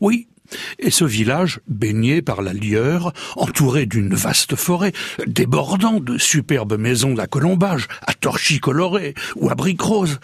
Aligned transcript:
Oui, 0.00 0.28
et 0.78 0.90
ce 0.90 1.04
village, 1.04 1.60
baigné 1.68 2.22
par 2.22 2.42
la 2.42 2.52
Lieure, 2.52 3.12
entouré 3.36 3.86
d'une 3.86 4.14
vaste 4.14 4.56
forêt, 4.56 4.92
débordant 5.26 6.00
de 6.00 6.18
superbes 6.18 6.78
maisons 6.78 7.16
à 7.18 7.26
colombage, 7.26 7.88
à 8.02 8.14
torchis 8.14 8.60
colorés 8.60 9.14
ou 9.36 9.50
à 9.50 9.54
briques 9.54 9.82
roses, 9.82 10.18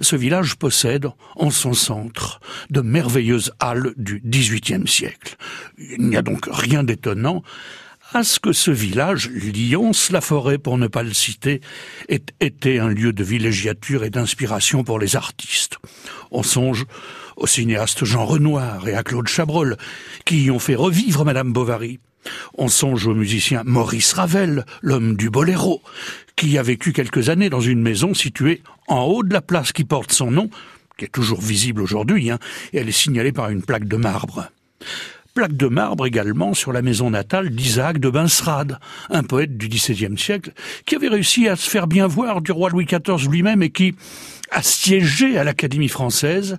ce 0.00 0.16
village 0.16 0.56
possède, 0.56 1.08
en 1.36 1.50
son 1.50 1.74
centre, 1.74 2.40
de 2.70 2.80
merveilleuses 2.80 3.52
halles 3.58 3.94
du 3.96 4.22
XVIIIe 4.24 4.86
siècle. 4.86 5.36
Il 5.76 6.08
n'y 6.08 6.16
a 6.16 6.22
donc 6.22 6.48
rien 6.50 6.84
d'étonnant 6.84 7.42
à 8.14 8.24
ce 8.24 8.40
que 8.40 8.52
ce 8.52 8.70
village, 8.70 9.30
Lyons-la-Forêt 9.30 10.58
pour 10.58 10.78
ne 10.78 10.86
pas 10.86 11.02
le 11.02 11.12
citer, 11.12 11.60
ait 12.08 12.22
été 12.40 12.78
un 12.78 12.88
lieu 12.88 13.12
de 13.12 13.22
villégiature 13.22 14.04
et 14.04 14.10
d'inspiration 14.10 14.82
pour 14.82 14.98
les 14.98 15.16
artistes. 15.16 15.78
On 16.30 16.42
songe 16.42 16.86
au 17.36 17.46
cinéaste 17.46 18.04
Jean 18.04 18.24
Renoir 18.24 18.88
et 18.88 18.94
à 18.94 19.02
Claude 19.02 19.28
Chabrol, 19.28 19.76
qui 20.24 20.44
y 20.44 20.50
ont 20.50 20.58
fait 20.58 20.74
revivre 20.74 21.24
Madame 21.24 21.52
Bovary. 21.52 22.00
On 22.56 22.68
songe 22.68 23.06
au 23.06 23.14
musicien 23.14 23.62
Maurice 23.64 24.14
Ravel, 24.14 24.64
l'homme 24.82 25.16
du 25.16 25.30
boléro, 25.30 25.82
qui 26.34 26.58
a 26.58 26.62
vécu 26.62 26.92
quelques 26.92 27.28
années 27.28 27.50
dans 27.50 27.60
une 27.60 27.80
maison 27.80 28.14
située 28.14 28.62
en 28.88 29.02
haut 29.02 29.22
de 29.22 29.32
la 29.32 29.42
place 29.42 29.72
qui 29.72 29.84
porte 29.84 30.12
son 30.12 30.30
nom, 30.30 30.50
qui 30.96 31.04
est 31.04 31.12
toujours 31.12 31.40
visible 31.40 31.82
aujourd'hui, 31.82 32.30
hein, 32.30 32.38
et 32.72 32.78
elle 32.78 32.88
est 32.88 32.92
signalée 32.92 33.32
par 33.32 33.50
une 33.50 33.62
plaque 33.62 33.86
de 33.86 33.96
marbre 33.96 34.50
plaque 35.38 35.56
de 35.56 35.68
marbre 35.68 36.04
également 36.04 36.52
sur 36.52 36.72
la 36.72 36.82
maison 36.82 37.10
natale 37.10 37.50
d'Isaac 37.50 37.98
de 38.00 38.10
Benserade, 38.10 38.80
un 39.08 39.22
poète 39.22 39.56
du 39.56 39.68
XVIe 39.68 40.18
siècle, 40.18 40.52
qui 40.84 40.96
avait 40.96 41.06
réussi 41.06 41.46
à 41.46 41.54
se 41.54 41.70
faire 41.70 41.86
bien 41.86 42.08
voir 42.08 42.40
du 42.40 42.50
roi 42.50 42.70
Louis 42.70 42.86
XIV 42.86 43.30
lui-même 43.30 43.62
et 43.62 43.70
qui 43.70 43.94
a 44.50 44.64
siégé 44.64 45.38
à 45.38 45.44
l'Académie 45.44 45.86
française, 45.86 46.58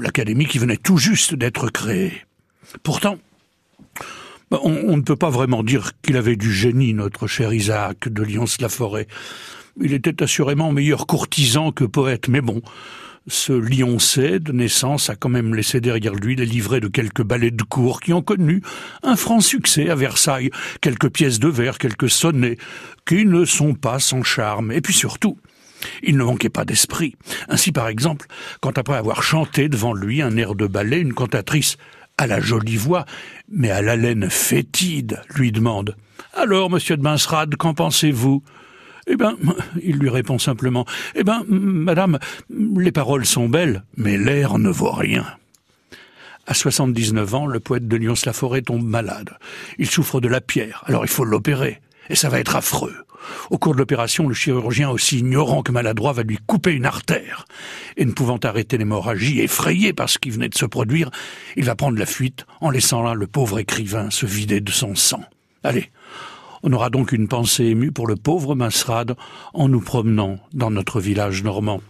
l'académie 0.00 0.46
qui 0.46 0.56
venait 0.56 0.78
tout 0.78 0.96
juste 0.96 1.34
d'être 1.34 1.68
créée. 1.68 2.14
Pourtant, 2.82 3.18
on, 4.50 4.58
on, 4.86 4.96
ne 4.96 5.02
peut 5.02 5.14
pas 5.14 5.28
vraiment 5.28 5.62
dire 5.62 5.92
qu'il 6.00 6.16
avait 6.16 6.36
du 6.36 6.54
génie, 6.54 6.94
notre 6.94 7.26
cher 7.26 7.52
Isaac 7.52 8.08
de 8.08 8.22
Lyons-la-Forêt. 8.22 9.08
Il 9.78 9.92
était 9.92 10.22
assurément 10.22 10.72
meilleur 10.72 11.06
courtisan 11.06 11.70
que 11.70 11.84
poète, 11.84 12.28
mais 12.28 12.40
bon, 12.40 12.62
ce 13.30 13.52
lioncé 13.52 14.40
de 14.40 14.52
naissance 14.52 15.08
a 15.08 15.16
quand 15.16 15.28
même 15.28 15.54
laissé 15.54 15.80
derrière 15.80 16.14
lui 16.14 16.36
les 16.36 16.44
livrets 16.44 16.80
de 16.80 16.88
quelques 16.88 17.22
ballets 17.22 17.50
de 17.50 17.62
cour 17.62 18.00
qui 18.00 18.12
ont 18.12 18.22
connu 18.22 18.60
un 19.02 19.16
franc 19.16 19.40
succès 19.40 19.88
à 19.88 19.94
Versailles, 19.94 20.50
quelques 20.80 21.10
pièces 21.10 21.38
de 21.38 21.48
verre, 21.48 21.78
quelques 21.78 22.10
sonnets, 22.10 22.58
qui 23.06 23.24
ne 23.24 23.44
sont 23.44 23.74
pas 23.74 23.98
sans 23.98 24.22
charme. 24.22 24.72
Et 24.72 24.80
puis 24.80 24.94
surtout, 24.94 25.38
il 26.02 26.16
ne 26.16 26.24
manquait 26.24 26.50
pas 26.50 26.64
d'esprit. 26.64 27.14
Ainsi, 27.48 27.72
par 27.72 27.88
exemple, 27.88 28.26
quand 28.60 28.76
après 28.78 28.96
avoir 28.96 29.22
chanté 29.22 29.68
devant 29.68 29.94
lui 29.94 30.22
un 30.22 30.36
air 30.36 30.54
de 30.54 30.66
ballet, 30.66 31.00
une 31.00 31.14
cantatrice 31.14 31.76
à 32.18 32.26
la 32.26 32.40
jolie 32.40 32.76
voix, 32.76 33.06
mais 33.48 33.70
à 33.70 33.80
l'haleine 33.80 34.28
fétide, 34.28 35.22
lui 35.34 35.52
demande 35.52 35.96
Alors, 36.34 36.68
monsieur 36.68 36.96
de 36.96 37.02
Binsrade, 37.02 37.56
qu'en 37.56 37.74
pensez-vous? 37.74 38.42
Eh 39.06 39.16
bien, 39.16 39.36
il 39.82 39.96
lui 39.96 40.08
répond 40.08 40.38
simplement, 40.38 40.84
Eh 41.14 41.24
bien, 41.24 41.44
madame, 41.48 42.18
les 42.50 42.92
paroles 42.92 43.26
sont 43.26 43.48
belles, 43.48 43.84
mais 43.96 44.16
l'air 44.16 44.58
ne 44.58 44.70
vaut 44.70 44.92
rien. 44.92 45.26
À 46.46 46.54
79 46.54 47.34
ans, 47.34 47.46
le 47.46 47.60
poète 47.60 47.86
de 47.86 47.96
Lyons-la-Forêt 47.96 48.62
tombe 48.62 48.84
malade. 48.84 49.36
Il 49.78 49.88
souffre 49.88 50.20
de 50.20 50.28
la 50.28 50.40
pierre, 50.40 50.82
alors 50.86 51.04
il 51.04 51.10
faut 51.10 51.24
l'opérer. 51.24 51.80
Et 52.08 52.16
ça 52.16 52.28
va 52.28 52.40
être 52.40 52.56
affreux. 52.56 52.94
Au 53.50 53.58
cours 53.58 53.74
de 53.74 53.78
l'opération, 53.78 54.26
le 54.26 54.34
chirurgien, 54.34 54.90
aussi 54.90 55.18
ignorant 55.18 55.62
que 55.62 55.72
maladroit, 55.72 56.12
va 56.12 56.22
lui 56.22 56.38
couper 56.46 56.72
une 56.72 56.86
artère. 56.86 57.44
Et 57.96 58.04
ne 58.04 58.12
pouvant 58.12 58.38
arrêter 58.38 58.78
l'hémorragie, 58.78 59.40
effrayé 59.40 59.92
par 59.92 60.08
ce 60.08 60.18
qui 60.18 60.30
venait 60.30 60.48
de 60.48 60.56
se 60.56 60.66
produire, 60.66 61.10
il 61.56 61.64
va 61.64 61.76
prendre 61.76 61.98
la 61.98 62.06
fuite 62.06 62.46
en 62.60 62.70
laissant 62.70 63.02
là 63.02 63.14
le 63.14 63.26
pauvre 63.26 63.58
écrivain 63.58 64.10
se 64.10 64.26
vider 64.26 64.60
de 64.60 64.72
son 64.72 64.94
sang. 64.94 65.22
Allez, 65.62 65.90
on 66.62 66.72
aura 66.72 66.90
donc 66.90 67.12
une 67.12 67.28
pensée 67.28 67.64
émue 67.64 67.92
pour 67.92 68.06
le 68.06 68.16
pauvre 68.16 68.54
Masrad 68.54 69.16
en 69.54 69.68
nous 69.68 69.80
promenant 69.80 70.38
dans 70.52 70.70
notre 70.70 71.00
village 71.00 71.42
normand. 71.42 71.80